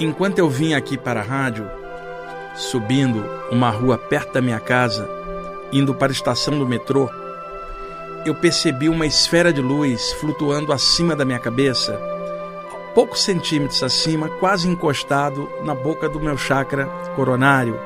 Enquanto 0.00 0.40
eu 0.40 0.50
vim 0.50 0.74
aqui 0.74 0.98
para 0.98 1.20
a 1.20 1.22
rádio, 1.22 1.70
subindo 2.56 3.24
uma 3.50 3.70
rua 3.70 3.96
perto 3.96 4.32
da 4.32 4.42
minha 4.42 4.58
casa, 4.58 5.08
indo 5.72 5.94
para 5.94 6.10
a 6.10 6.12
estação 6.12 6.58
do 6.58 6.66
metrô, 6.66 7.08
eu 8.26 8.34
percebi 8.34 8.88
uma 8.88 9.06
esfera 9.06 9.52
de 9.52 9.60
luz 9.60 10.12
flutuando 10.14 10.72
acima 10.72 11.14
da 11.14 11.24
minha 11.24 11.38
cabeça, 11.38 11.96
poucos 12.92 13.22
centímetros 13.22 13.84
acima, 13.84 14.28
quase 14.28 14.68
encostado 14.68 15.48
na 15.62 15.76
boca 15.76 16.08
do 16.08 16.18
meu 16.18 16.36
chakra 16.36 16.86
coronário, 17.14 17.78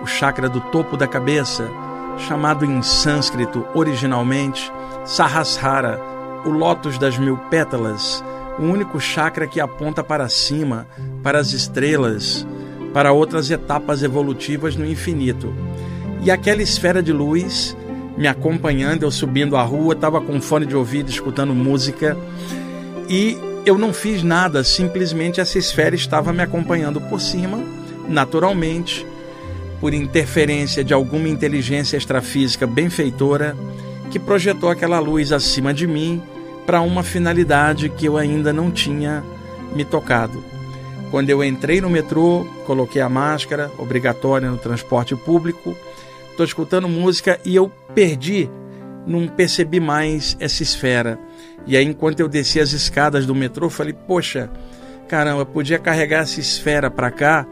o 0.00 0.06
chakra 0.06 0.48
do 0.48 0.60
topo 0.60 0.96
da 0.96 1.08
cabeça, 1.08 1.68
chamado 2.16 2.64
em 2.64 2.80
sânscrito 2.80 3.66
originalmente 3.74 4.72
Sahasrara, 5.04 6.00
o 6.44 6.50
lótus 6.50 6.96
das 6.96 7.18
mil 7.18 7.36
pétalas, 7.50 8.22
o 8.58 8.62
único 8.62 9.00
chakra 9.00 9.46
que 9.46 9.60
aponta 9.60 10.02
para 10.02 10.28
cima, 10.28 10.86
para 11.22 11.38
as 11.38 11.52
estrelas, 11.52 12.46
para 12.92 13.12
outras 13.12 13.50
etapas 13.50 14.02
evolutivas 14.02 14.76
no 14.76 14.86
infinito. 14.86 15.54
E 16.22 16.30
aquela 16.30 16.62
esfera 16.62 17.02
de 17.02 17.12
luz 17.12 17.76
me 18.16 18.26
acompanhando, 18.26 19.02
eu 19.02 19.10
subindo 19.10 19.56
a 19.56 19.62
rua, 19.62 19.94
estava 19.94 20.20
com 20.20 20.40
fone 20.40 20.64
de 20.64 20.74
ouvido 20.74 21.10
escutando 21.10 21.54
música 21.54 22.16
e 23.08 23.36
eu 23.66 23.76
não 23.76 23.92
fiz 23.92 24.22
nada, 24.22 24.64
simplesmente 24.64 25.40
essa 25.40 25.58
esfera 25.58 25.94
estava 25.94 26.32
me 26.32 26.42
acompanhando 26.42 27.00
por 27.00 27.20
cima, 27.20 27.62
naturalmente, 28.08 29.06
por 29.80 29.92
interferência 29.92 30.82
de 30.82 30.94
alguma 30.94 31.28
inteligência 31.28 31.96
extrafísica 31.96 32.66
benfeitora 32.66 33.54
que 34.10 34.18
projetou 34.18 34.70
aquela 34.70 34.98
luz 34.98 35.32
acima 35.32 35.74
de 35.74 35.86
mim 35.86 36.22
para 36.66 36.80
uma 36.80 37.04
finalidade 37.04 37.88
que 37.88 38.06
eu 38.06 38.16
ainda 38.16 38.52
não 38.52 38.70
tinha 38.70 39.22
me 39.74 39.84
tocado. 39.84 40.42
Quando 41.10 41.30
eu 41.30 41.42
entrei 41.42 41.80
no 41.80 41.88
metrô, 41.88 42.44
coloquei 42.66 43.00
a 43.00 43.08
máscara 43.08 43.70
obrigatória 43.78 44.50
no 44.50 44.58
transporte 44.58 45.14
público, 45.14 45.76
estou 46.30 46.44
escutando 46.44 46.88
música 46.88 47.38
e 47.44 47.54
eu 47.54 47.70
perdi, 47.94 48.50
não 49.06 49.28
percebi 49.28 49.78
mais 49.78 50.36
essa 50.40 50.62
esfera. 50.62 51.18
E 51.64 51.76
aí, 51.76 51.84
enquanto 51.84 52.20
eu 52.20 52.28
desci 52.28 52.60
as 52.60 52.72
escadas 52.72 53.24
do 53.24 53.34
metrô, 53.34 53.70
falei: 53.70 53.92
Poxa, 53.92 54.50
caramba, 55.08 55.46
podia 55.46 55.78
carregar 55.78 56.22
essa 56.22 56.40
esfera 56.40 56.90
para 56.90 57.10
cá, 57.10 57.46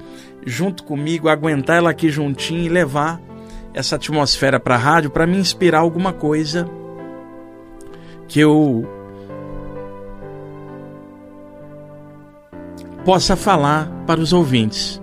junto 0.44 0.82
comigo, 0.82 1.28
aguentar 1.28 1.76
ela 1.76 1.90
aqui 1.90 2.10
juntinho 2.10 2.64
e 2.64 2.68
levar 2.68 3.20
essa 3.72 3.96
atmosfera 3.96 4.58
para 4.58 4.74
a 4.74 4.78
rádio 4.78 5.10
para 5.10 5.26
me 5.26 5.36
inspirar 5.36 5.78
alguma 5.80 6.12
coisa 6.12 6.68
que 8.28 8.40
eu 8.40 8.86
possa 13.04 13.36
falar 13.36 13.88
para 14.06 14.20
os 14.20 14.32
ouvintes. 14.32 15.00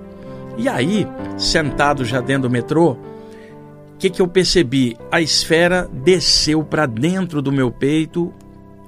E 0.58 0.68
aí, 0.68 1.08
sentado 1.38 2.04
já 2.04 2.20
dentro 2.20 2.44
do 2.44 2.50
metrô, 2.50 2.92
o 2.92 3.98
que, 3.98 4.10
que 4.10 4.22
eu 4.22 4.28
percebi? 4.28 4.98
A 5.12 5.22
esfera 5.22 5.90
desceu 5.92 6.64
para 6.64 6.86
dentro 6.86 7.42
do 7.42 7.52
meu 7.52 7.72
peito 7.72 8.34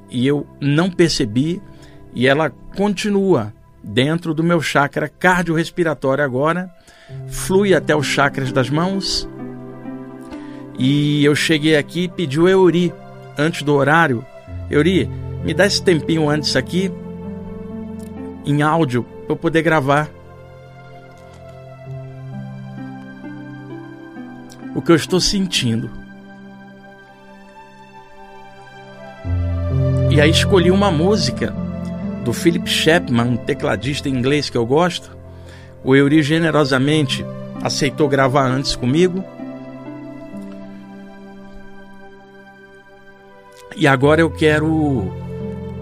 e 0.09 0.27
eu 0.27 0.45
não 0.59 0.89
percebi, 0.89 1.61
e 2.13 2.27
ela 2.27 2.51
continua 2.75 3.53
dentro 3.83 4.33
do 4.33 4.43
meu 4.43 4.61
chakra 4.61 5.09
cardiorrespiratório 5.09 6.23
agora, 6.23 6.71
flui 7.27 7.73
até 7.73 7.95
os 7.95 8.07
chakras 8.07 8.51
das 8.51 8.69
mãos. 8.69 9.27
E 10.77 11.23
eu 11.23 11.35
cheguei 11.35 11.75
aqui 11.75 12.03
e 12.03 12.09
pedi 12.09 12.39
o 12.39 12.47
Euri 12.47 12.93
antes 13.37 13.63
do 13.63 13.73
horário. 13.73 14.25
Euri, 14.69 15.09
me 15.43 15.53
dá 15.53 15.65
esse 15.65 15.81
tempinho 15.81 16.29
antes 16.29 16.55
aqui 16.55 16.91
em 18.45 18.61
áudio 18.61 19.03
para 19.25 19.35
poder 19.35 19.61
gravar. 19.61 20.09
O 24.75 24.81
que 24.81 24.91
eu 24.91 24.95
estou 24.95 25.19
sentindo. 25.19 25.89
E 30.09 30.21
aí 30.21 30.29
escolhi 30.29 30.69
uma 30.69 30.91
música 30.91 31.53
do 32.23 32.31
Philip 32.33 32.69
Chapman, 32.69 33.31
um 33.31 33.37
tecladista 33.37 34.07
inglês 34.07 34.49
que 34.49 34.57
eu 34.57 34.65
gosto. 34.65 35.15
O 35.83 35.95
Euri 35.95 36.21
generosamente 36.21 37.25
aceitou 37.61 38.07
gravar 38.07 38.45
antes 38.45 38.75
comigo. 38.75 39.23
E 43.75 43.87
agora 43.87 44.21
eu 44.21 44.29
quero 44.29 45.11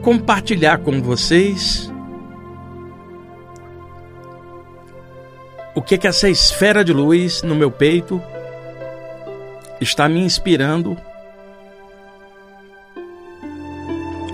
compartilhar 0.01 0.79
com 0.79 1.01
vocês 1.01 1.90
o 5.73 5.81
que 5.81 5.97
que 5.97 6.07
essa 6.07 6.29
esfera 6.29 6.83
de 6.83 6.93
luz 6.93 7.43
no 7.43 7.55
meu 7.55 7.71
peito 7.71 8.21
está 9.79 10.07
me 10.07 10.19
inspirando 10.19 10.97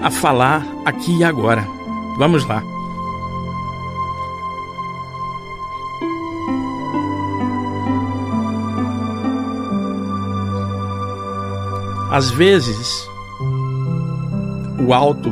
a 0.01 0.11
falar 0.11 0.65
aqui 0.85 1.19
e 1.19 1.23
agora. 1.23 1.65
Vamos 2.17 2.45
lá. 2.45 2.63
Às 12.09 12.31
vezes, 12.31 13.07
o 14.79 14.93
alto 14.93 15.31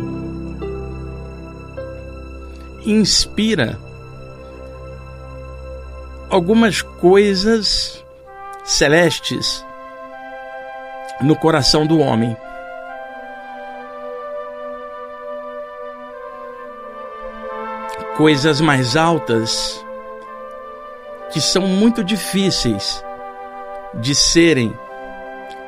inspira 2.85 3.79
algumas 6.29 6.81
coisas 6.81 8.03
celestes 8.63 9.65
no 11.21 11.35
coração 11.35 11.85
do 11.85 11.99
homem. 11.99 12.35
Coisas 18.17 18.61
mais 18.61 18.95
altas 18.95 19.83
que 21.31 21.41
são 21.41 21.63
muito 21.63 22.03
difíceis 22.03 23.03
de 23.95 24.15
serem 24.15 24.73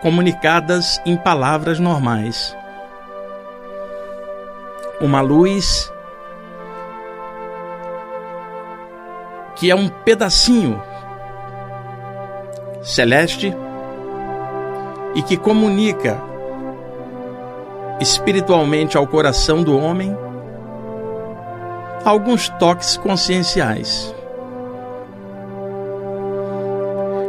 comunicadas 0.02 1.02
em 1.06 1.18
palavras 1.18 1.80
normais. 1.80 2.56
Uma 5.02 5.22
luz 5.22 5.92
que 9.58 9.72
é 9.72 9.76
um 9.76 9.90
pedacinho 9.90 10.82
celeste 12.84 13.54
e 15.16 15.22
que 15.22 15.36
comunica 15.36 16.18
espiritualmente 18.00 18.96
ao 18.96 19.08
coração 19.08 19.64
do 19.64 19.78
homem 19.78 20.16
alguns 22.06 22.48
toques 22.50 22.96
conscienciais. 22.98 24.14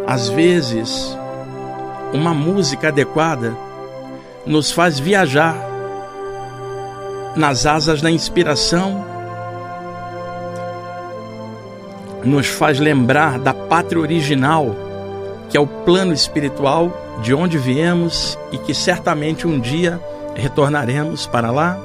Às 0.06 0.28
vezes, 0.28 1.16
uma 2.12 2.32
música 2.32 2.88
adequada 2.88 3.56
nos 4.46 4.70
faz 4.70 4.98
viajar 4.98 5.56
nas 7.34 7.66
asas 7.66 8.00
da 8.00 8.10
inspiração 8.10 9.17
nos 12.24 12.46
faz 12.46 12.78
lembrar 12.78 13.38
da 13.38 13.54
pátria 13.54 14.00
original, 14.00 14.74
que 15.48 15.56
é 15.56 15.60
o 15.60 15.66
plano 15.66 16.12
espiritual 16.12 16.92
de 17.22 17.34
onde 17.34 17.58
viemos 17.58 18.38
e 18.52 18.58
que 18.58 18.74
certamente 18.74 19.46
um 19.46 19.58
dia 19.58 20.00
retornaremos 20.34 21.26
para 21.26 21.50
lá. 21.50 21.78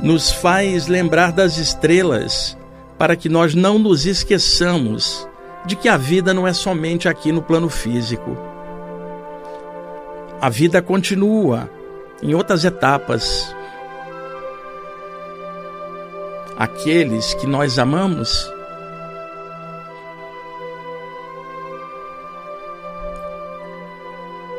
Nos 0.00 0.30
faz 0.30 0.86
lembrar 0.86 1.32
das 1.32 1.56
estrelas, 1.56 2.56
para 2.96 3.16
que 3.16 3.28
nós 3.28 3.54
não 3.54 3.78
nos 3.78 4.06
esqueçamos 4.06 5.28
de 5.64 5.76
que 5.76 5.88
a 5.88 5.96
vida 5.96 6.32
não 6.32 6.46
é 6.46 6.52
somente 6.52 7.08
aqui 7.08 7.32
no 7.32 7.42
plano 7.42 7.68
físico. 7.68 8.36
A 10.40 10.48
vida 10.48 10.80
continua 10.80 11.68
em 12.22 12.34
outras 12.34 12.64
etapas, 12.64 13.54
aqueles 16.58 17.34
que 17.34 17.46
nós 17.46 17.78
amamos? 17.78 18.52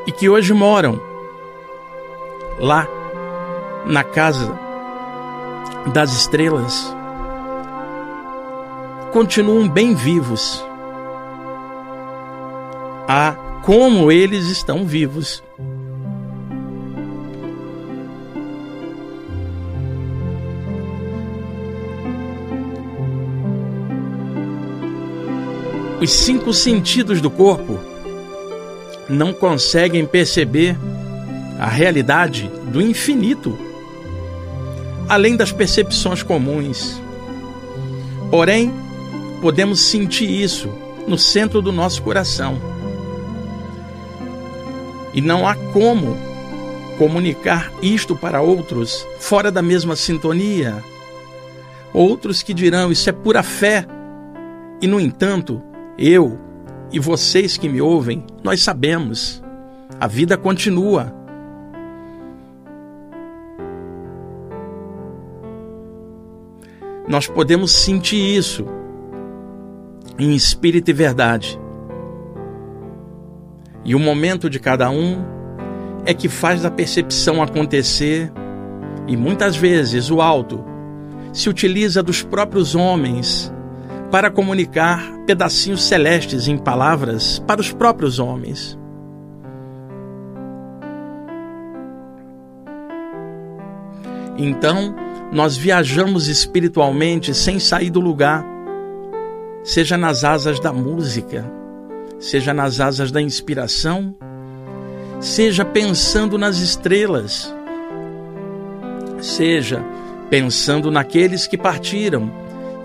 E 0.08 0.12
que 0.14 0.30
hoje 0.30 0.54
moram 0.54 1.00
lá 2.58 2.88
na 3.86 4.04
casa 4.04 4.58
das 5.94 6.14
estrelas, 6.14 6.96
continuam 9.12 9.68
bem 9.68 9.94
vivos. 9.94 10.66
Ah, 13.08 13.36
como 13.64 14.12
eles 14.12 14.46
estão 14.46 14.86
vivos. 14.86 15.44
Os 26.02 26.12
cinco 26.12 26.54
sentidos 26.54 27.20
do 27.20 27.30
corpo 27.30 27.78
não 29.10 29.34
conseguem 29.34 30.06
perceber 30.06 30.78
a 31.60 31.68
realidade 31.68 32.50
do 32.72 32.82
infinito, 32.82 33.58
além 35.10 35.36
das 35.36 35.52
percepções 35.52 36.24
comuns. 36.24 37.02
Porém, 38.32 38.72
podemos 39.42 39.82
sentir 39.82 40.30
isso 40.30 40.70
no 41.06 41.18
centro 41.18 41.62
do 41.62 41.72
nosso 41.72 42.02
coração. 42.02 42.58
E 45.14 45.20
não 45.20 45.46
há 45.46 45.56
como 45.56 46.18
comunicar 46.98 47.74
isto 47.82 48.16
para 48.16 48.42
outros 48.42 49.06
fora 49.20 49.52
da 49.52 49.62
mesma 49.62 49.98
sintonia. 49.98 50.82
Outros 51.94 52.42
que 52.42 52.54
dirão 52.54 52.90
isso 52.90 53.10
é 53.10 53.14
pura 53.14 53.44
fé. 53.44 53.86
E 54.82 54.88
no 54.88 54.98
entanto, 54.98 55.62
eu 56.00 56.40
e 56.94 56.98
vocês 56.98 57.58
que 57.58 57.68
me 57.68 57.82
ouvem, 57.82 58.26
nós 58.42 58.62
sabemos. 58.62 59.44
A 60.00 60.08
vida 60.08 60.38
continua. 60.38 61.14
Nós 67.06 67.28
podemos 67.28 67.74
sentir 67.74 68.38
isso 68.38 68.66
em 70.18 70.34
espírito 70.34 70.90
e 70.90 70.94
verdade. 70.94 71.60
E 73.84 73.94
o 73.94 74.00
momento 74.00 74.50
de 74.50 74.60
cada 74.60 74.90
um 74.90 75.22
é 76.06 76.14
que 76.14 76.30
faz 76.30 76.64
a 76.64 76.72
percepção 76.72 77.44
acontecer, 77.44 78.32
e 79.08 79.18
muitas 79.18 79.58
vezes 79.58 80.10
o 80.10 80.22
alto 80.22 80.64
se 81.34 81.50
utiliza 81.50 82.02
dos 82.02 82.24
próprios 82.24 82.74
homens 82.74 83.52
para 84.12 84.32
comunicar 84.32 85.12
pedacinhos 85.26 85.84
celestes 85.84 86.48
em 86.48 86.58
palavras 86.58 87.40
para 87.40 87.62
os 87.62 87.72
próprios 87.72 88.18
homens. 88.20 88.78
Então, 94.38 94.96
nós 95.32 95.56
viajamos 95.58 96.28
espiritualmente 96.28 97.34
sem 97.36 97.60
sair 97.60 97.90
do 97.90 98.00
lugar, 98.00 98.44
seja 99.64 99.98
nas 99.98 100.24
asas 100.24 100.60
da 100.60 100.74
música, 100.74 101.46
seja 102.20 102.54
nas 102.54 102.80
asas 102.80 103.12
da 103.12 103.22
inspiração, 103.22 104.16
seja 105.20 105.64
pensando 105.64 106.38
nas 106.38 106.58
estrelas, 106.58 107.54
seja 109.22 109.84
pensando 110.30 110.90
naqueles 110.90 111.46
que 111.46 111.58
partiram 111.58 112.32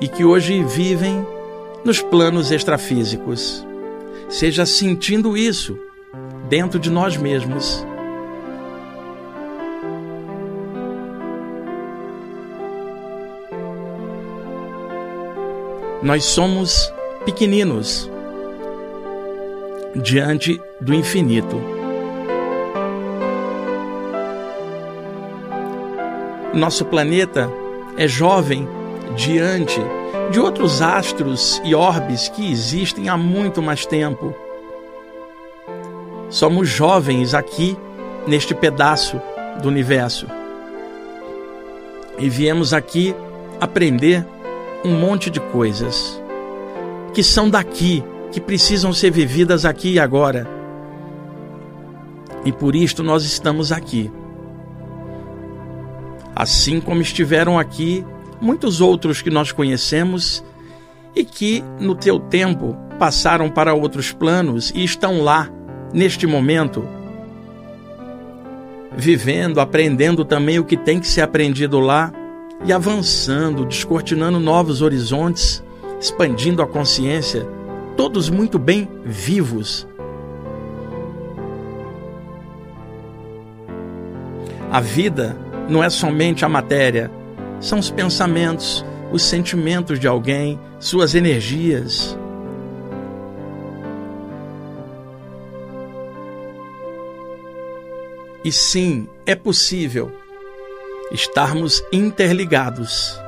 e 0.04 0.08
que 0.08 0.22
hoje 0.22 0.62
vivem 0.62 1.26
nos 1.82 2.02
planos 2.02 2.52
extrafísicos. 2.52 3.66
Seja 4.28 4.66
sentindo 4.66 5.34
isso 5.34 5.78
dentro 6.46 6.78
de 6.78 6.90
nós 6.90 7.16
mesmos. 7.16 7.82
Nós 16.02 16.24
somos 16.26 16.92
pequeninos 17.24 18.10
diante 19.96 20.60
do 20.82 20.92
infinito. 20.92 21.58
Nosso 26.52 26.84
planeta 26.84 27.50
é 27.96 28.06
jovem 28.06 28.68
diante 29.16 29.80
de 30.30 30.40
outros 30.40 30.82
astros 30.82 31.60
e 31.64 31.74
orbes 31.74 32.28
que 32.28 32.50
existem 32.50 33.08
há 33.08 33.16
muito 33.16 33.62
mais 33.62 33.86
tempo. 33.86 34.34
Somos 36.28 36.68
jovens 36.68 37.34
aqui 37.34 37.76
neste 38.26 38.54
pedaço 38.54 39.20
do 39.62 39.68
universo. 39.68 40.26
E 42.18 42.28
viemos 42.28 42.72
aqui 42.72 43.14
aprender 43.60 44.26
um 44.84 44.98
monte 44.98 45.30
de 45.30 45.40
coisas 45.40 46.20
que 47.12 47.22
são 47.22 47.48
daqui, 47.48 48.02
que 48.32 48.40
precisam 48.40 48.92
ser 48.92 49.10
vividas 49.10 49.64
aqui 49.64 49.92
e 49.92 50.00
agora. 50.00 50.48
E 52.44 52.50
por 52.50 52.74
isto 52.74 53.02
nós 53.02 53.24
estamos 53.24 53.70
aqui. 53.70 54.10
Assim 56.34 56.80
como 56.80 57.00
estiveram 57.00 57.56
aqui 57.58 58.04
muitos 58.44 58.82
outros 58.82 59.22
que 59.22 59.30
nós 59.30 59.50
conhecemos 59.50 60.44
e 61.16 61.24
que, 61.24 61.64
no 61.80 61.94
teu 61.94 62.20
tempo, 62.20 62.76
passaram 62.98 63.48
para 63.48 63.72
outros 63.72 64.12
planos 64.12 64.70
e 64.74 64.84
estão 64.84 65.22
lá, 65.22 65.48
neste 65.94 66.26
momento, 66.26 66.86
vivendo, 68.94 69.60
aprendendo 69.60 70.24
também 70.24 70.58
o 70.58 70.64
que 70.64 70.76
tem 70.76 71.00
que 71.00 71.06
ser 71.06 71.22
aprendido 71.22 71.80
lá 71.80 72.12
e 72.66 72.72
avançando, 72.72 73.64
descortinando 73.64 74.38
novos 74.38 74.82
horizontes, 74.82 75.64
expandindo 75.98 76.60
a 76.60 76.66
consciência, 76.66 77.46
todos 77.96 78.28
muito 78.28 78.58
bem 78.58 78.88
vivos. 79.04 79.88
A 84.70 84.80
vida 84.80 85.36
não 85.68 85.82
é 85.82 85.88
somente 85.88 86.44
a 86.44 86.48
matéria, 86.48 87.10
são 87.60 87.78
os 87.78 87.90
pensamentos, 87.90 88.84
os 89.12 89.22
sentimentos 89.22 89.98
de 89.98 90.06
alguém, 90.06 90.58
suas 90.78 91.14
energias. 91.14 92.16
E 98.44 98.52
sim, 98.52 99.08
é 99.24 99.34
possível 99.34 100.12
estarmos 101.10 101.82
interligados, 101.92 103.18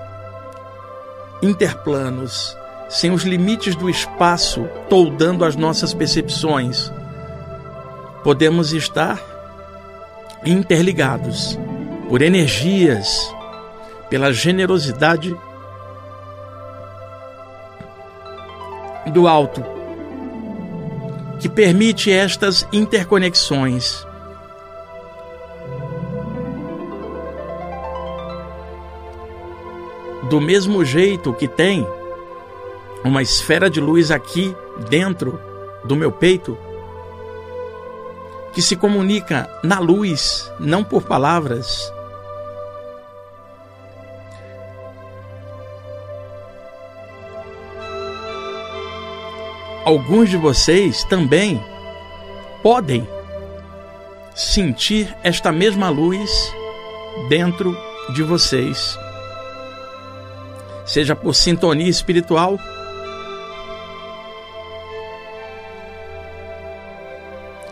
interplanos, 1.42 2.56
sem 2.88 3.10
os 3.10 3.22
limites 3.22 3.74
do 3.74 3.88
espaço 3.88 4.68
toldando 4.88 5.44
as 5.44 5.56
nossas 5.56 5.94
percepções. 5.94 6.92
Podemos 8.22 8.72
estar 8.72 9.20
interligados 10.44 11.58
por 12.08 12.22
energias 12.22 13.34
pela 14.08 14.32
generosidade 14.32 15.36
do 19.12 19.28
alto, 19.28 19.64
que 21.40 21.48
permite 21.48 22.10
estas 22.10 22.66
interconexões. 22.72 24.04
Do 30.28 30.40
mesmo 30.40 30.84
jeito 30.84 31.32
que 31.32 31.46
tem 31.46 31.86
uma 33.04 33.22
esfera 33.22 33.70
de 33.70 33.80
luz 33.80 34.10
aqui 34.10 34.54
dentro 34.88 35.40
do 35.84 35.94
meu 35.94 36.10
peito, 36.10 36.58
que 38.52 38.60
se 38.60 38.74
comunica 38.74 39.48
na 39.62 39.78
luz, 39.78 40.50
não 40.58 40.82
por 40.82 41.02
palavras, 41.02 41.92
alguns 49.86 50.28
de 50.28 50.36
vocês 50.36 51.04
também 51.04 51.64
podem 52.60 53.08
sentir 54.34 55.16
esta 55.22 55.52
mesma 55.52 55.88
luz 55.88 56.52
dentro 57.28 57.72
de 58.12 58.24
vocês. 58.24 58.98
Seja 60.84 61.14
por 61.14 61.34
sintonia 61.34 61.88
espiritual, 61.88 62.58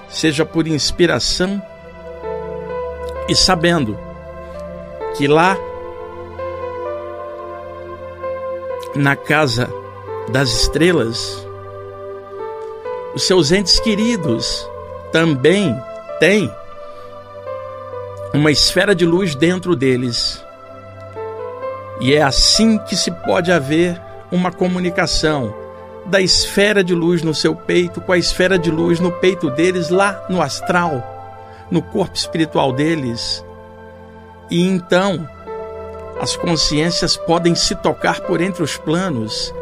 seja 0.09 0.47
por 0.47 0.69
inspiração 0.69 1.61
e 3.29 3.35
sabendo 3.35 3.99
que 5.17 5.27
lá 5.27 5.57
na 8.95 9.17
casa 9.17 9.69
das 10.29 10.49
estrelas 10.51 11.45
os 13.15 13.23
seus 13.27 13.53
entes 13.53 13.79
queridos 13.79 14.69
também 15.13 15.75
têm 16.19 16.53
uma 18.33 18.51
esfera 18.51 18.95
de 18.95 19.07
luz 19.07 19.35
dentro 19.37 19.77
deles. 19.77 20.45
E 22.01 22.13
é 22.13 22.23
assim 22.23 22.77
que 22.79 22.97
se 22.97 23.11
pode 23.11 23.53
haver 23.53 24.01
uma 24.33 24.51
comunicação 24.51 25.55
da 26.07 26.21
esfera 26.21 26.83
de 26.83 26.95
luz 26.95 27.23
no 27.23 27.33
seu 27.33 27.55
peito 27.55 28.01
com 28.01 28.13
a 28.13 28.19
esfera 28.19 28.59
de 28.59 28.71
luz 28.71 28.99
no 28.99 29.13
peito 29.13 29.49
deles, 29.49 29.89
lá 29.89 30.27
no 30.29 30.43
astral, 30.43 31.67
no 31.71 31.81
corpo 31.81 32.17
espiritual 32.17 32.73
deles. 32.73 33.45
E 34.51 34.67
então 34.67 35.27
as 36.21 36.37
consciências 36.37 37.17
podem 37.17 37.55
se 37.55 37.75
tocar 37.77 38.21
por 38.21 38.41
entre 38.41 38.63
os 38.63 38.77
planos 38.77 39.53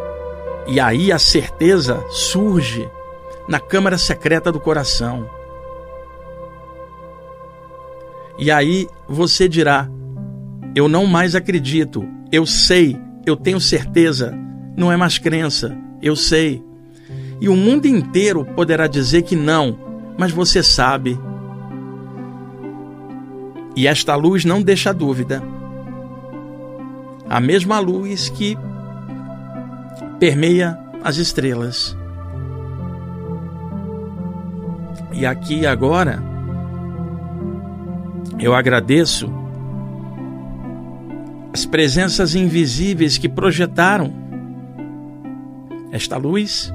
E 0.67 0.79
aí 0.79 1.11
a 1.11 1.19
certeza 1.19 2.05
surge 2.11 2.91
na 3.49 3.59
câmara 3.61 3.99
secreta 3.99 4.51
do 4.53 4.61
coração. 4.61 5.29
E 8.39 8.51
aí 8.51 8.89
você 9.09 9.49
dirá: 9.49 9.89
Eu 10.75 10.89
não 10.89 11.07
mais 11.07 11.35
acredito, 11.35 12.07
eu 12.31 12.47
sei, 12.47 12.99
eu 13.27 13.37
tenho 13.37 13.61
certeza, 13.61 14.35
não 14.77 14.91
é 14.91 14.97
mais 14.97 15.19
crença, 15.19 15.77
eu 16.01 16.17
sei. 16.17 16.63
E 17.41 17.49
o 17.49 17.57
mundo 17.57 17.87
inteiro 17.87 18.45
poderá 18.45 18.87
dizer 18.87 19.23
que 19.23 19.35
não, 19.35 19.79
mas 20.17 20.31
você 20.31 20.63
sabe. 20.63 21.19
E 23.75 23.87
esta 23.87 24.15
luz 24.15 24.45
não 24.45 24.63
deixa 24.63 24.93
dúvida. 24.93 25.43
A 27.29 27.41
mesma 27.41 27.81
luz 27.81 28.29
que 28.29 28.57
permeia 30.21 30.79
as 31.03 31.17
estrelas. 31.17 31.97
E 35.23 35.27
aqui 35.27 35.65
agora, 35.65 36.21
eu 38.41 38.53
agradeço 38.57 39.33
as 41.53 41.65
presenças 41.65 42.35
invisíveis 42.35 43.19
que 43.19 43.29
projetaram 43.29 44.13
esta 45.93 46.17
luz 46.17 46.75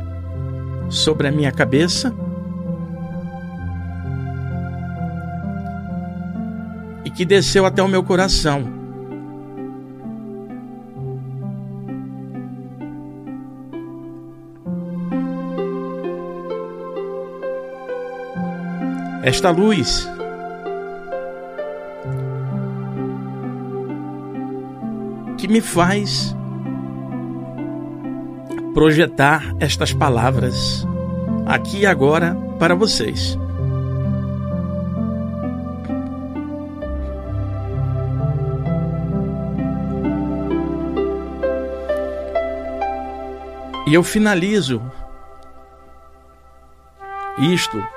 sobre 0.88 1.28
a 1.28 1.32
minha 1.34 1.52
cabeça 1.52 2.16
e 7.04 7.10
que 7.10 7.26
desceu 7.26 7.66
até 7.66 7.84
o 7.84 7.88
meu 7.90 8.02
coração. 8.02 8.77
Esta 19.28 19.50
luz 19.50 20.10
que 25.38 25.50
me 25.50 25.60
faz 25.60 26.34
projetar 28.74 29.54
estas 29.60 29.92
palavras 29.92 30.88
aqui 31.46 31.80
e 31.80 31.86
agora 31.86 32.38
para 32.58 32.74
vocês. 32.74 33.38
E 43.88 43.94
eu 43.94 44.04
finalizo 44.04 44.82
isto 47.40 47.97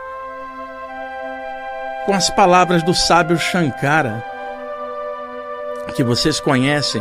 com 2.10 2.14
as 2.16 2.28
palavras 2.28 2.82
do 2.82 2.92
sábio 2.92 3.38
Shankara, 3.38 4.24
que 5.94 6.02
vocês 6.02 6.40
conhecem, 6.40 7.00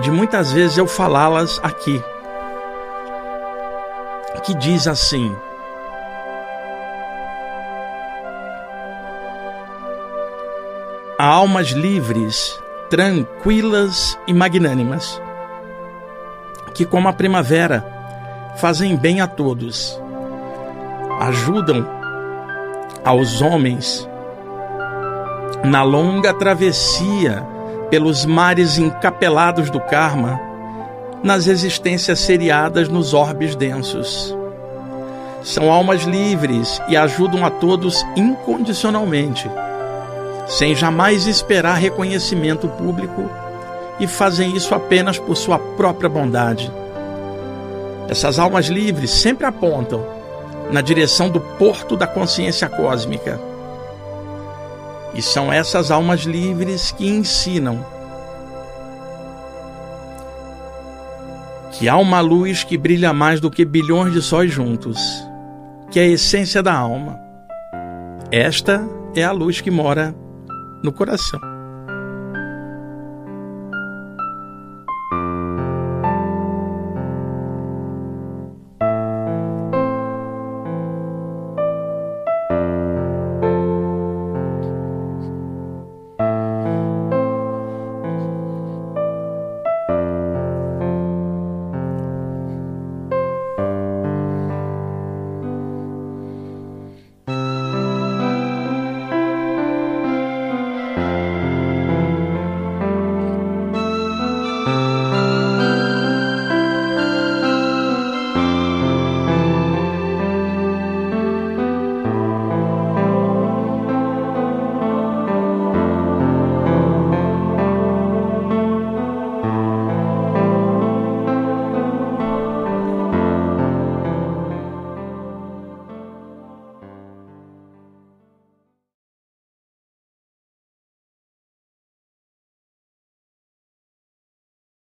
de 0.00 0.10
muitas 0.10 0.52
vezes 0.52 0.76
eu 0.76 0.86
falá-las 0.86 1.58
aqui, 1.62 2.04
que 4.44 4.52
diz 4.52 4.86
assim: 4.86 5.34
Há 11.18 11.24
almas 11.24 11.68
livres, 11.68 12.60
tranquilas 12.90 14.18
e 14.26 14.34
magnânimas, 14.34 15.22
que, 16.74 16.84
como 16.84 17.08
a 17.08 17.14
primavera, 17.14 17.82
fazem 18.58 18.94
bem 18.94 19.22
a 19.22 19.26
todos, 19.26 19.98
ajudam 21.18 21.95
aos 23.06 23.40
homens 23.40 24.08
na 25.64 25.84
longa 25.84 26.34
travessia 26.34 27.46
pelos 27.88 28.26
mares 28.26 28.78
encapelados 28.78 29.70
do 29.70 29.78
karma, 29.78 30.40
nas 31.22 31.46
existências 31.46 32.18
seriadas 32.18 32.88
nos 32.88 33.14
orbes 33.14 33.54
densos. 33.54 34.36
São 35.44 35.70
almas 35.70 36.02
livres 36.02 36.82
e 36.88 36.96
ajudam 36.96 37.46
a 37.46 37.50
todos 37.50 38.04
incondicionalmente, 38.16 39.48
sem 40.48 40.74
jamais 40.74 41.28
esperar 41.28 41.74
reconhecimento 41.74 42.66
público 42.70 43.30
e 44.00 44.08
fazem 44.08 44.56
isso 44.56 44.74
apenas 44.74 45.16
por 45.16 45.36
sua 45.36 45.60
própria 45.60 46.08
bondade. 46.08 46.72
Essas 48.08 48.40
almas 48.40 48.66
livres 48.66 49.10
sempre 49.10 49.46
apontam 49.46 50.15
na 50.70 50.80
direção 50.80 51.28
do 51.28 51.40
porto 51.40 51.96
da 51.96 52.06
consciência 52.06 52.68
cósmica. 52.68 53.40
E 55.14 55.22
são 55.22 55.52
essas 55.52 55.90
almas 55.90 56.20
livres 56.20 56.92
que 56.92 57.08
ensinam 57.08 57.84
que 61.78 61.88
há 61.88 61.96
uma 61.96 62.20
luz 62.20 62.64
que 62.64 62.76
brilha 62.78 63.12
mais 63.12 63.38
do 63.40 63.50
que 63.50 63.64
bilhões 63.64 64.12
de 64.12 64.22
sóis 64.22 64.50
juntos, 64.50 64.98
que 65.90 66.00
é 66.00 66.04
a 66.04 66.08
essência 66.08 66.62
da 66.62 66.74
alma. 66.74 67.18
Esta 68.30 68.82
é 69.14 69.22
a 69.22 69.32
luz 69.32 69.60
que 69.60 69.70
mora 69.70 70.14
no 70.82 70.92
coração. 70.92 71.55